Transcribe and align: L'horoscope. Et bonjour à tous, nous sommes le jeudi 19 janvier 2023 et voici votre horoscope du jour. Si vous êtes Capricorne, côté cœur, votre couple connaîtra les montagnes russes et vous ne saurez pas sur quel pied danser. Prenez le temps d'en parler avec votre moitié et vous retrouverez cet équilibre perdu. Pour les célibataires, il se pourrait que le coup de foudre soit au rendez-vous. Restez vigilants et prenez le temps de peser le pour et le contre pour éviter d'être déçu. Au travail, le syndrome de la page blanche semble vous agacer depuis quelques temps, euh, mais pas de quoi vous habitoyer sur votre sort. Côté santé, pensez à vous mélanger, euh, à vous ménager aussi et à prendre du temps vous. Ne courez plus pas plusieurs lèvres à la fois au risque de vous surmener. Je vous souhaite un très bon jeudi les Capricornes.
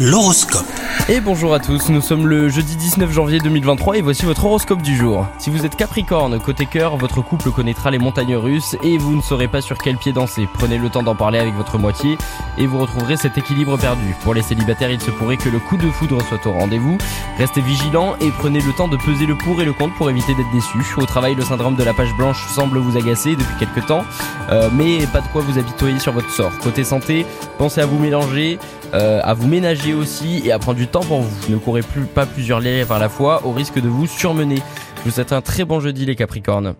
L'horoscope. 0.00 0.97
Et 1.10 1.20
bonjour 1.20 1.54
à 1.54 1.58
tous, 1.58 1.88
nous 1.88 2.02
sommes 2.02 2.26
le 2.26 2.50
jeudi 2.50 2.76
19 2.76 3.10
janvier 3.10 3.38
2023 3.38 3.96
et 3.96 4.02
voici 4.02 4.26
votre 4.26 4.44
horoscope 4.44 4.82
du 4.82 4.94
jour. 4.94 5.26
Si 5.38 5.48
vous 5.48 5.64
êtes 5.64 5.74
Capricorne, 5.74 6.38
côté 6.38 6.66
cœur, 6.66 6.98
votre 6.98 7.22
couple 7.22 7.50
connaîtra 7.50 7.90
les 7.90 7.96
montagnes 7.96 8.36
russes 8.36 8.76
et 8.82 8.98
vous 8.98 9.16
ne 9.16 9.22
saurez 9.22 9.48
pas 9.48 9.62
sur 9.62 9.78
quel 9.78 9.96
pied 9.96 10.12
danser. 10.12 10.46
Prenez 10.52 10.76
le 10.76 10.90
temps 10.90 11.02
d'en 11.02 11.14
parler 11.14 11.38
avec 11.38 11.54
votre 11.54 11.78
moitié 11.78 12.18
et 12.58 12.66
vous 12.66 12.76
retrouverez 12.78 13.16
cet 13.16 13.38
équilibre 13.38 13.78
perdu. 13.78 14.14
Pour 14.22 14.34
les 14.34 14.42
célibataires, 14.42 14.90
il 14.90 15.00
se 15.00 15.10
pourrait 15.10 15.38
que 15.38 15.48
le 15.48 15.58
coup 15.58 15.78
de 15.78 15.90
foudre 15.90 16.20
soit 16.28 16.46
au 16.46 16.52
rendez-vous. 16.52 16.98
Restez 17.38 17.62
vigilants 17.62 18.14
et 18.20 18.30
prenez 18.30 18.60
le 18.60 18.74
temps 18.74 18.88
de 18.88 18.98
peser 18.98 19.24
le 19.24 19.34
pour 19.34 19.62
et 19.62 19.64
le 19.64 19.72
contre 19.72 19.94
pour 19.94 20.10
éviter 20.10 20.34
d'être 20.34 20.52
déçu. 20.52 20.76
Au 20.98 21.06
travail, 21.06 21.34
le 21.34 21.42
syndrome 21.42 21.76
de 21.76 21.84
la 21.84 21.94
page 21.94 22.14
blanche 22.18 22.46
semble 22.48 22.76
vous 22.80 22.98
agacer 22.98 23.34
depuis 23.34 23.56
quelques 23.58 23.86
temps, 23.86 24.04
euh, 24.50 24.68
mais 24.74 25.06
pas 25.06 25.22
de 25.22 25.28
quoi 25.28 25.40
vous 25.40 25.58
habitoyer 25.58 26.00
sur 26.00 26.12
votre 26.12 26.30
sort. 26.30 26.52
Côté 26.58 26.84
santé, 26.84 27.24
pensez 27.56 27.80
à 27.80 27.86
vous 27.86 27.98
mélanger, 27.98 28.58
euh, 28.92 29.20
à 29.22 29.32
vous 29.32 29.46
ménager 29.46 29.94
aussi 29.94 30.42
et 30.44 30.52
à 30.52 30.58
prendre 30.58 30.76
du 30.76 30.86
temps 30.86 30.97
vous. 31.00 31.52
Ne 31.52 31.56
courez 31.56 31.82
plus 31.82 32.02
pas 32.02 32.26
plusieurs 32.26 32.60
lèvres 32.60 32.92
à 32.92 32.98
la 32.98 33.08
fois 33.08 33.46
au 33.46 33.52
risque 33.52 33.80
de 33.80 33.88
vous 33.88 34.06
surmener. 34.06 34.62
Je 34.98 35.02
vous 35.04 35.10
souhaite 35.10 35.32
un 35.32 35.40
très 35.40 35.64
bon 35.64 35.80
jeudi 35.80 36.06
les 36.06 36.16
Capricornes. 36.16 36.74